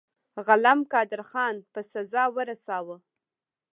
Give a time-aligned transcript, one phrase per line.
[0.45, 2.97] غلم قادرخان په سزا ورساوه.